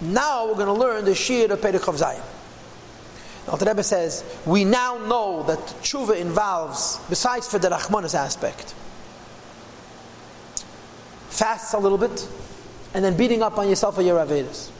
[0.00, 2.22] Now we're going to learn the Shir of Perikov Zayin.
[3.58, 8.74] The Rebbe says, we now know that tshuva involves, besides for the Rachmanis aspect,
[11.30, 12.28] fasts a little bit,
[12.94, 14.70] and then beating up on yourself for your Avedis.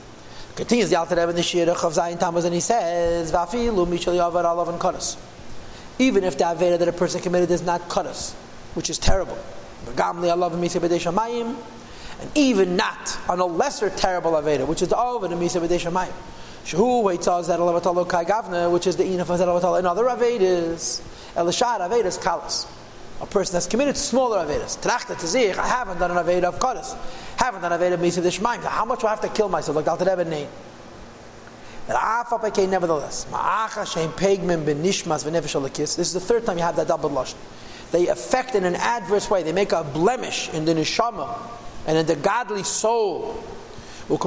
[0.55, 4.15] Continues the Alter Rebbe in the Shir of Zayin Tammuz, and he says, Vafilu mishal
[4.15, 5.17] yavar alav and karas.
[5.99, 8.35] Even if the Aveda that a person committed is not karas,
[8.75, 9.39] which is terrible.
[9.87, 11.01] Gamli alav misa b'dei
[12.21, 15.79] and even not on a lesser terrible Aveda, which is the Ovid and Misa B'dei
[15.79, 16.13] Shamayim.
[16.65, 21.01] Shehu Weitzah Zed Alavatalo Kai Gavna, which is the Ina Zed Alavatalo, and other Avedas.
[21.35, 22.67] Elishad Avedas Kalas.
[23.21, 24.81] A person that's committed smaller Avedas.
[24.81, 26.97] Trachta Tzich, I haven't done an Aveda of Kalas.
[27.37, 28.65] Haven't done an Aveda of Misa B'dei Shamayim.
[28.65, 29.77] How much do I have to kill myself?
[29.77, 30.05] Like Dr.
[30.05, 30.49] Rebbe name.
[31.89, 33.97] Nevertheless, this
[35.99, 37.37] is the third time you have that double lashon.
[37.93, 39.43] They affect in an adverse way.
[39.43, 41.35] They make a blemish in the neshama
[41.89, 43.43] and in the godly soul.
[44.09, 44.21] Which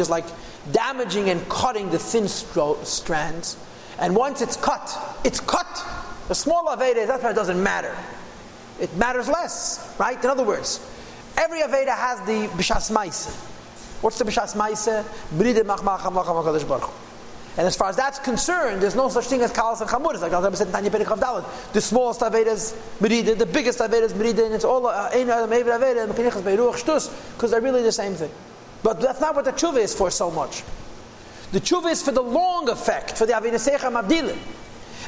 [0.00, 0.24] is like
[0.72, 3.56] damaging and cutting the thin strands.
[3.98, 5.84] And once it's cut, it's cut.
[6.28, 7.94] The small Aveda, that's why it doesn't matter.
[8.80, 10.22] It matters less, right?
[10.22, 10.80] In other words,
[11.36, 12.90] every Aveda has the Bishas.
[14.00, 15.04] What's the Bishas Maise?
[17.58, 20.20] And as far as that's concerned, there's no such thing as kalas and chamuris.
[20.20, 21.72] Like Al said Tanya Perikov Dalet.
[21.72, 25.28] The smallest aveda is merida, the biggest aveda is merida, and it's all uh, ein
[25.28, 28.30] adam aveda aveda and mekanichas beiruach shtus because they're really the same thing.
[28.84, 30.62] But that's not what the tshuva is for so much.
[31.50, 34.38] The tshuva is for the long effect, for the aveda secha mabdilim.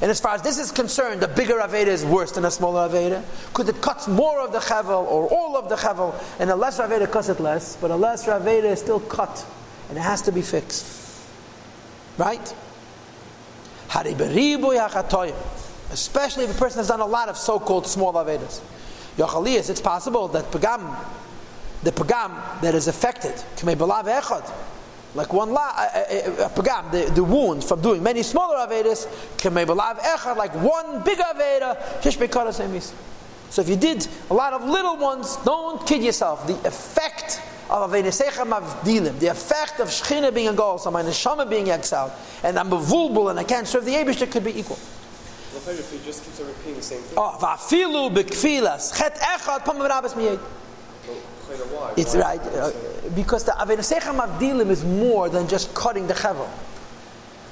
[0.02, 2.88] And as far as this is concerned, the bigger Aveda is worse than a smaller
[2.88, 6.56] Aveda because it cuts more of the Chavel or all of the Chavel, and a
[6.56, 9.44] lesser Aveda cuts it less, but a lesser Aveda is still cut
[9.90, 10.99] and it has to be fixed.
[12.18, 12.54] Right?
[15.92, 18.60] Especially if a person has done a lot of so-called small Avedas.
[19.16, 20.96] Yochalias, it's possible that Pagam,
[21.82, 23.34] the Pagam that is affected,
[25.14, 29.06] like one la, uh, uh, uh, pagam, the, the wound from doing many smaller avedas,
[30.36, 31.76] like one big aveda,
[33.50, 36.46] So if you did a lot of little ones, don't kid yourself.
[36.46, 37.19] The effect
[37.70, 42.10] of Avenesecha Mavdilim, the effect of Shechina being a goal, so my neshama being exiled,
[42.42, 44.78] and I'm a vulbul and I can't serve the Abish, could be equal.
[45.52, 47.16] Well, if he just keeps on repeating the same thing.
[47.16, 50.40] Oh, vafilu bekfilas, chet echad, pam rabas miyed.
[51.96, 52.70] It's right, uh,
[53.16, 56.48] because the Avenesecha Mavdilim is more than just cutting the chevel.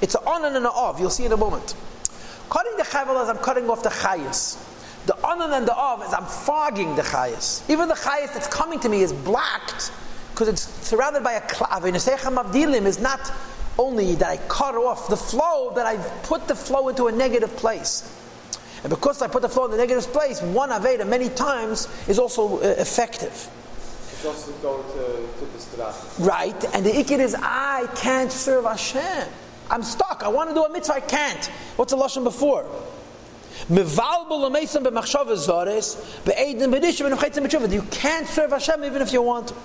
[0.01, 1.75] It's an on and an off, you'll see in a moment.
[2.49, 4.65] Cutting the chevel is I'm cutting off the chayas.
[5.05, 7.69] The on and the of is I'm fogging the chayas.
[7.69, 9.91] Even the chayas that's coming to me is blacked
[10.39, 11.83] because it's surrounded by a cloud.
[11.83, 13.29] Avdilim is not
[13.77, 17.53] only that I cut off the flow, that I put the flow into a negative
[17.57, 18.15] place.
[18.83, 22.19] And because I put the flow in the negative place, one Aveda many times is
[22.19, 23.49] also uh, effective.
[24.13, 29.27] It's also going to, to Right, and the ikid is I can't serve Hashem.
[29.69, 30.23] I'm stuck.
[30.23, 31.45] I want to do a mitzvah, I can't.
[31.75, 32.65] What's the lashon before?
[37.73, 39.55] You can't serve Hashem even if you want to.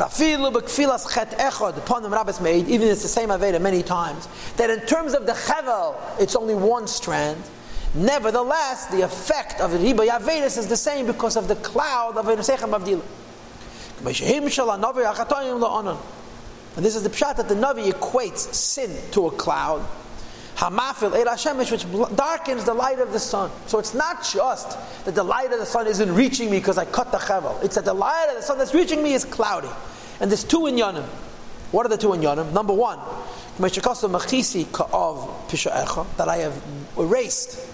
[0.00, 0.48] Even
[2.88, 6.86] it's the same Aveda many times, that in terms of the Chevel, it's only one
[6.86, 7.42] strand.
[7.94, 12.24] Nevertheless, the effect of the Riba Yavedis is the same because of the cloud of
[12.26, 13.02] Nesechem Abdila.
[16.76, 19.84] And this is the pshat that the Navi equates sin to a cloud.
[20.60, 23.50] Hamafil El Hashemish, which darkens the light of the sun.
[23.66, 24.76] So it's not just
[25.06, 27.64] that the light of the sun isn't reaching me because I cut the chevel.
[27.64, 29.70] It's that the light of the sun that's reaching me is cloudy.
[30.20, 31.04] And there's two in Yanim.
[31.72, 32.52] What are the two in Yanim?
[32.52, 32.98] Number one,
[33.58, 33.78] that
[36.28, 36.62] I have
[36.98, 37.66] erased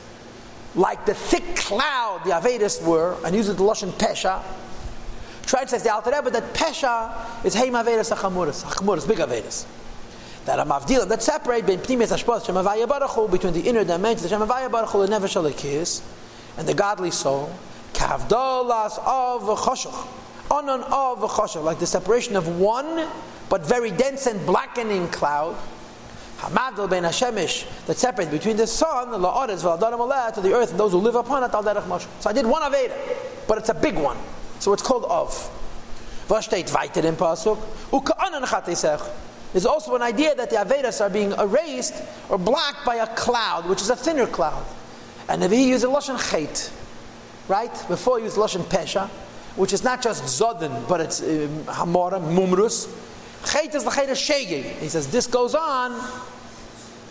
[0.76, 4.44] like the thick cloud the Avedis were, and uses the Lashon Pesha.
[5.44, 9.66] Try says the Alter Rebbe that Pesha is Heim Avedis Achamuris, Achamuris, big Avedis
[10.46, 15.28] that are mavdil that separate between between the inner dimensions the Shemavaya Baruch Hu never
[15.28, 16.02] shall kiss
[16.56, 17.52] and the godly soul
[17.92, 20.06] kavdolas of choshech
[20.48, 23.08] onon of choshech like the separation of one
[23.48, 25.56] but very dense and blackening cloud
[26.38, 30.78] Hamavdil ben Hashemish that separates between the sun, the la'aretz v'al to the earth and
[30.78, 32.94] those who live upon it al derech So I did one aveda,
[33.48, 34.18] but it's a big one,
[34.58, 35.50] so it's called of.
[36.28, 37.56] Was steht weiter im Pasuk?
[37.90, 39.25] Uka'anan chatesech.
[39.56, 41.94] There's also an idea that the Avedas are being erased
[42.28, 44.62] or blocked by a cloud, which is a thinner cloud.
[45.30, 46.70] And if he uses Lashon Chait,
[47.48, 47.72] right?
[47.88, 49.08] Before he used Lashon Pesha,
[49.56, 52.86] which is not just Zodin, but it's um, Hamora, Mumrus.
[53.44, 54.62] Chait is the Chait of Shegi.
[54.78, 55.92] He says this goes on.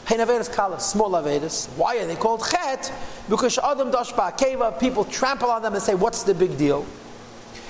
[0.06, 1.68] Hein Avedas Kala, small Avedas.
[1.69, 2.94] Why are they called Chet?
[3.27, 6.86] Because Adam Dashba Keva, people trample on them and say, What's the big deal?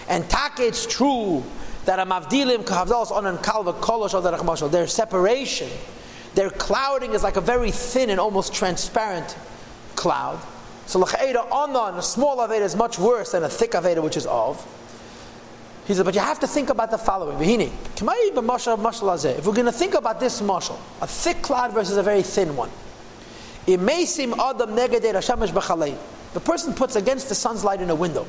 [0.09, 1.45] And Take, it's true
[1.85, 4.69] that a mavdilim kahavdalos on and kalva kolosh or mashal.
[4.69, 5.69] Their separation,
[6.33, 9.37] their clouding is like a very thin and almost transparent
[9.95, 10.39] cloud.
[10.87, 14.25] So l'cha'eda on a small aveda is much worse than a thick aveda which is
[14.25, 14.65] of.
[15.87, 17.37] He said, but you have to think about the following.
[17.39, 17.47] If
[19.45, 22.71] we're going to think about this mashal, a thick cloud versus a very thin one,
[23.67, 28.25] it may seem adam The person puts against the sun's light in a window.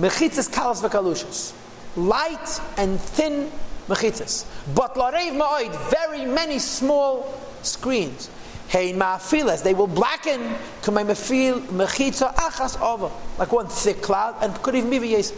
[0.00, 1.52] Mechitzas kalas v'kalushas.
[1.96, 3.50] Light and thin
[3.88, 4.44] mechitzas.
[4.74, 8.30] But larev ma'oid, very many small screens.
[8.68, 10.40] Hey ma'afilas, they will blacken.
[10.82, 13.10] Mechitza achas over.
[13.38, 15.32] Like one thick cloud, and could even be v'yes.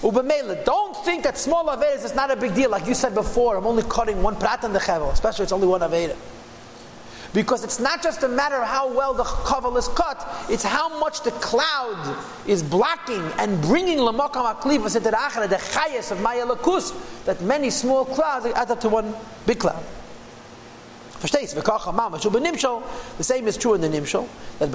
[0.00, 2.70] Ubemela, don't think that small Avedas is not a big deal.
[2.70, 5.66] Like you said before, I'm only cutting one prat in the chevel, especially it's only
[5.66, 6.16] one Aveda.
[7.32, 10.98] Because it's not just a matter of how well the kaval is cut, it's how
[10.98, 12.16] much the cloud
[12.46, 16.92] is blocking and bringing Lamakam Aklivas into the Achara, the chayas of Maya Lakus,
[17.24, 19.14] that many small clouds add up to one
[19.46, 19.82] big cloud.
[21.20, 21.54] Versteht?
[23.18, 24.26] The same is true in the nimshal.
[24.58, 24.72] That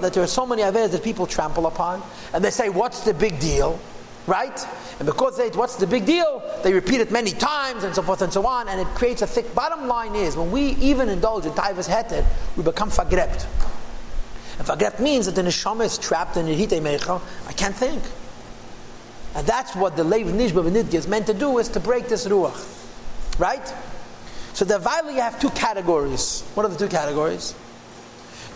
[0.00, 2.02] that there are so many averes that people trample upon,
[2.34, 3.78] and they say, "What's the big deal?"
[4.26, 4.66] Right?
[4.98, 6.42] And because they, what's the big deal?
[6.62, 9.26] They repeat it many times and so forth and so on, and it creates a
[9.26, 9.54] thick.
[9.54, 12.24] Bottom line is, when we even indulge in taivas heter,
[12.56, 13.46] we become fagrept.
[14.58, 17.20] And fagrept means that the neshama is trapped in hite mecha.
[17.48, 18.02] I can't think.
[19.34, 22.26] And that's what the Lev Nishba V'nidge is meant to do, is to break this
[22.26, 23.38] ruach.
[23.38, 23.72] Right?
[24.52, 26.42] So the Vaila, you have two categories.
[26.54, 27.54] What are the two categories?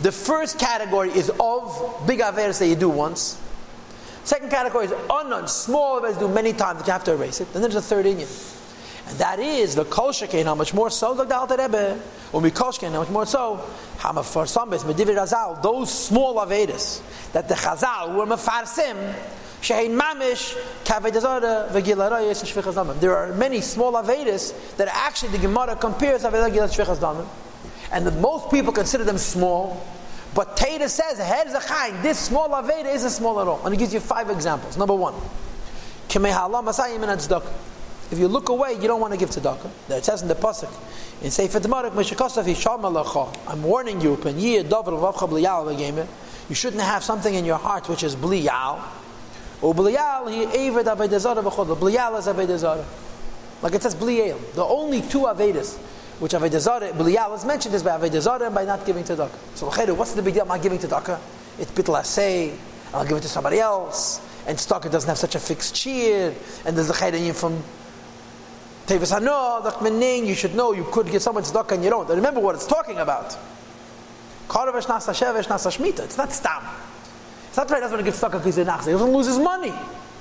[0.03, 3.41] The first category is of big averes that you do once.
[4.25, 7.47] Second category is unknown, small do many times that you have to erase it.
[7.55, 8.29] And then there's a third Indian.
[9.07, 12.01] And that is the kol shekein, how much more so, the Alter Rebbe,
[12.33, 13.63] or mikoshkein, how much more so,
[13.99, 19.15] how much for some, razal, those small averes that the chazal were mefarsim,
[19.65, 20.55] Shein mamish
[20.85, 23.01] kavedazara v'gilarayis shvichas damim.
[23.01, 27.27] There are many small avedis that actually the Gemara compares avedah gilat shvichas damim,
[27.91, 29.83] and that most people consider them small.
[30.35, 32.03] But Taita says, "Head is a chayin.
[32.03, 34.77] This small aveda is a small at all." And he gives you five examples.
[34.77, 35.15] Number one,
[38.11, 39.71] if you look away, you don't want to give tzedakah.
[39.91, 40.71] It says in the pasuk
[41.23, 41.93] in Sefer Tamarik,
[43.49, 44.19] I'm warning you,
[46.49, 48.81] you shouldn't have something in your heart which is bliyal,
[49.65, 51.75] Ubliyal, he Aved Avedazara v'chod.
[51.77, 52.85] Bliyal is Avedazara.
[53.63, 54.39] Like it says Bliyal.
[54.55, 55.79] The only two Avedas
[56.21, 59.57] which Avedazara, Bliyal is mentioned is by Avedazara and by not giving tzedakah.
[59.57, 60.43] So what's the big deal?
[60.43, 61.19] I'm not giving tzedakah.
[61.59, 62.57] It's bittul asay.
[62.93, 64.21] I'll give it to somebody else.
[64.47, 66.35] And tzedakah doesn't have such a fixed cheer.
[66.65, 67.63] And there's the chaydanim from
[68.87, 72.09] Tevis Hano, the you should know you could give someone tzedakah and you don't.
[72.09, 73.37] And remember what it's talking about.
[74.49, 76.05] Karavesh nasa shevesh nasa shmita.
[76.05, 76.63] It's not stam.
[77.49, 79.73] It's not right, doesn't want to give tzedakah because he's He doesn't lose his money.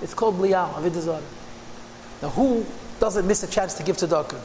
[0.01, 1.22] It's called bliyal, avidazar.
[2.22, 2.66] Now, who
[3.00, 4.40] doesn't miss a chance to give tzedakah?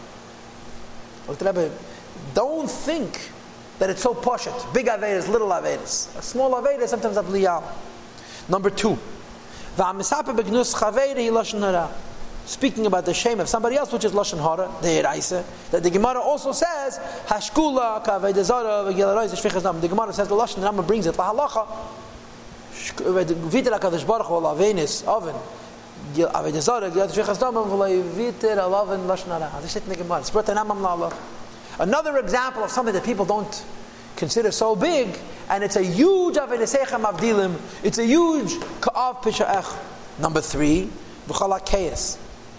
[2.35, 3.31] Don't think
[3.79, 4.75] that it's so poshet.
[4.75, 6.17] Big Avedas, little Avedas.
[6.19, 7.63] A small Aveda, sometimes a bliyam.
[8.49, 8.99] Number two.
[12.47, 15.91] Speaking about the shame of somebody else, which is Lashon Hara, the Eraisa, that the
[15.91, 19.81] Gemara also says, Hashkula, Kavedezara, Vegelarois, Shvichas Nam.
[19.81, 21.69] The Gemara says, the Lashon Rama brings it, La Halacha,
[22.73, 25.37] Vitel HaKadosh Baruch Hu, La Venis, Oven,
[26.33, 29.91] aber der sorge gil shekh stam am vlei viter alav in mashnara das steht in
[29.91, 31.13] der gemar spurt nam am lalav
[31.79, 33.65] another example of something that people don't
[34.17, 35.09] consider so big
[35.49, 37.55] and it's a huge of in avdilim.
[37.83, 39.77] It's a huge ka'av pishach
[40.19, 40.89] number 3
[41.29, 42.19] v'chala kayas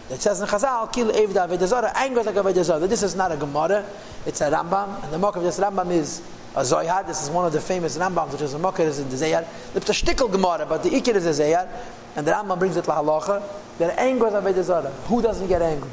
[0.09, 2.89] It says in Chazal, Kil Evda Avedazara, angers like Avedazara.
[2.89, 3.85] This is not a Gemara,
[4.25, 6.21] it's a Rambam, and the mark of this Rambam is
[6.55, 7.07] a Zoyad.
[7.07, 9.45] This is one of the famous Rambams, which is a Mokker is the Zayar.
[9.73, 11.67] The Ptashtikal Gemara, but the Ikir is a Zayar.
[12.15, 13.43] And the Rambam brings it to halacha.
[13.77, 15.89] They're angry with Avodah Who doesn't get angry?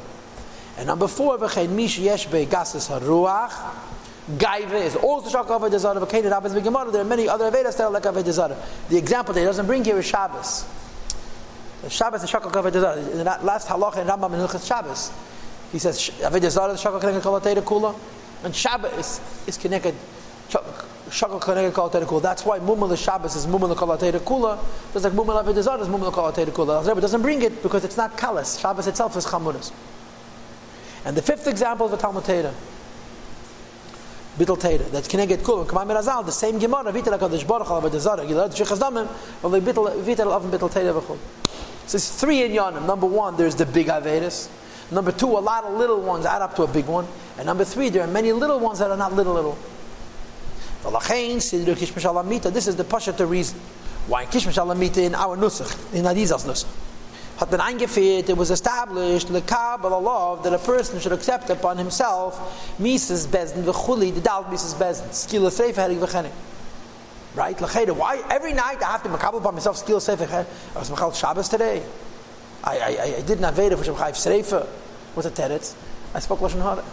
[0.77, 3.51] And number four, v'chein mish yesh Be gases haruach.
[4.31, 6.01] Gaiva is also shak Avodah Zarah.
[6.01, 6.91] V'kein Rabbis Gemara.
[6.91, 8.57] There are many other Avedas that are like Avodah Zarah.
[8.89, 10.65] The example that he doesn't bring here is Shabbos.
[11.87, 12.99] Shabbos is shakal Avodah Zarah.
[12.99, 15.11] In the last halacha in Rambam in Hilchas Shabbos,
[15.71, 17.95] he says Avodah Zarah is shakal connected kol kula,
[18.43, 19.95] and Shabbos is, is connected
[20.49, 22.21] Kula.
[22.21, 24.59] That's why Mumul Shabbos is Mumul Kol Kula.
[24.93, 26.83] Just like Mumul Avedazar is Mumul Kol Kula.
[26.83, 28.59] The Rebbe doesn't bring it because it's not Kalas.
[28.59, 29.71] Shabbos itself is Chamuras.
[31.05, 32.53] And the fifth example of the Talmud Teda.
[34.37, 34.89] Bittel Teda.
[34.91, 35.65] That's Kineged Kula.
[35.65, 39.07] Kamay Mirazal, the same Gemara, Vitel HaKadosh Baruch Avedazar, Gilad Shechaz Damim,
[39.41, 39.87] the Vitel
[40.27, 41.17] of Bittel Teda V'chol.
[41.87, 42.85] So it's three in Yonim.
[42.85, 44.49] Number one, there's the big Avedis.
[44.91, 47.07] Number two, a lot of little ones add up to a big one.
[47.37, 49.57] And number three, there are many little ones that are not little little.
[50.83, 53.59] This is the Pashat reason.
[54.07, 56.67] Why Kishmash Alamita in our Nusach, in Adizas Nusach?
[57.37, 61.77] had been eingeführt, it was established, the Kabbalah law that a person should accept upon
[61.77, 66.31] himself, Mises Bezdin, v'chuli, the Dal Mises Bezdin, skila sefer herig v'chenik.
[67.35, 67.59] Right?
[67.61, 68.23] L'cheda, why?
[68.31, 70.47] Every night I have to makabel upon myself, skila sefer herig.
[70.75, 71.83] I was machal Shabbos today.
[72.63, 74.65] I, I, I did not Veda for Shabbat Sreifa.
[75.13, 75.75] What's the teretz?
[76.15, 76.83] I spoke Lashon Hara.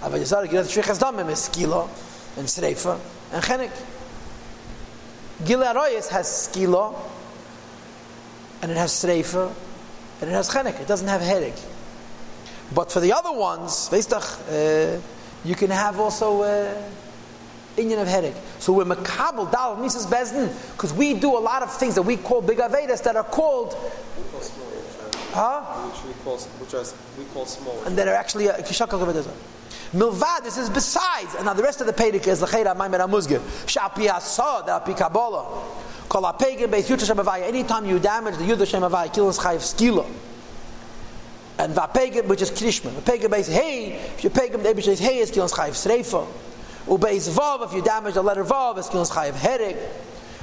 [0.00, 1.88] Aber ich sage, Gilat Shvichas Damim is skila,
[2.36, 2.98] and Sreifa,
[3.32, 3.70] and chenik.
[5.44, 6.94] Gila Arayis has skila,
[8.62, 9.52] and it has sreifa,
[10.20, 10.80] and it has chenek.
[10.80, 11.60] It doesn't have headache.
[12.74, 15.00] But for the other ones, uh,
[15.44, 16.82] you can have also uh,
[17.76, 18.34] Indian of headache.
[18.58, 22.16] So we're makabel dal misas bezdin because we do a lot of things that we
[22.16, 23.76] call big avedas that are called.
[25.36, 25.60] Huh?
[25.90, 26.84] Which we call, which are,
[27.18, 27.82] we call small.
[27.84, 29.32] And that are actually kishakal uh,
[29.92, 33.40] Milvad, this is besides, and now the rest of the Pedic is Lechera Maimer Amuzgir.
[33.66, 35.62] Shapi Asad, Api Kabbalah.
[36.08, 37.42] Kol HaPegin Beis Yud Hashem Avaya.
[37.42, 40.06] Anytime you damage the Yud Hashem Avaya, kill is Chayiv Skila.
[41.58, 42.90] And Vapegin, which is Krishma.
[42.92, 46.26] Vapegin Beis Hey, if you pegin, the Ebish Hey, is Kilon Chayiv Sreifa.
[46.86, 49.76] Ubeis Vav, if you damage the letter Vav, is Kilon Chayiv Herek.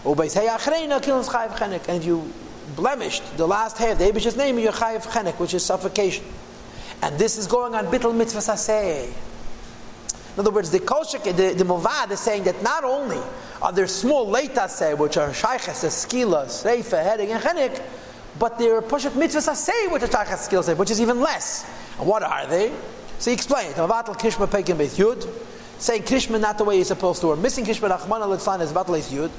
[0.04, 1.88] Ubeis Hey Achreina, Kilon Chayiv Chenek.
[1.88, 2.32] And if you
[2.76, 6.26] blemished the last hair, the Ebish's name, you're Chayiv Chenek, which is suffocation.
[7.02, 9.08] And this is going on Bittel Mitzvah Saseh.
[10.36, 13.20] In other words, the Kolshik, the, the Movad is saying that not only
[13.62, 17.82] are there small leitas which are shayches, skila, sreifa, heading, and chenik,
[18.40, 21.70] but there are pushat mitzvahs say which are shayches, skila, which is even less.
[22.00, 22.72] And what are they?
[23.20, 23.76] So he explained.
[23.76, 25.28] Mavatal krishma pekin beis yud,
[25.78, 28.98] saying krishma not the way you're supposed to, or missing krishma rachmana litzlan is vatal
[28.98, 29.30] yud,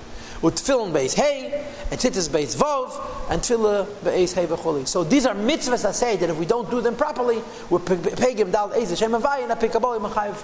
[0.44, 2.92] with tefillin beis hey, and tzitzis beis vov,
[3.30, 4.86] and tefillah beis hey v'choli.
[4.86, 8.52] So these are mitzvahs that say that if we don't do them properly, we're pegim
[8.52, 10.36] dal eiz Hashem avayim, and apikaboli machayiv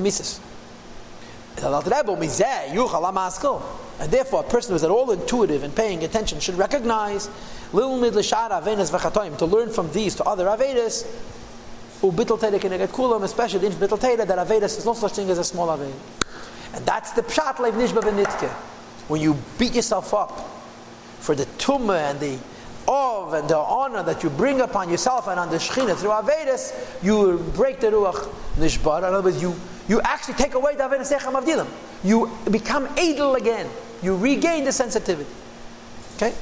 [0.00, 0.40] mises.
[1.58, 1.72] And
[4.10, 7.30] therefore, a person who is at all intuitive and paying attention should recognize
[7.72, 11.06] to learn from these to other Avedas,
[13.22, 15.94] especially the Bittel that Avedas is no such thing as a small Aveda.
[16.74, 18.75] And that's the Pshat Lev Nishba Benitke.
[19.08, 20.38] When you beat yourself up
[21.20, 22.38] for the tumah and the
[22.88, 26.72] of and the honor that you bring upon yourself and on the Shekhinah through Avedas,
[27.02, 28.98] you break the Ruach Nishbar.
[28.98, 29.54] In other words, you
[29.88, 31.68] you actually take away the Aveda Sechem Avdilim.
[32.02, 33.68] You become idle again.
[34.02, 35.30] You regain the sensitivity.
[36.16, 36.34] Okay?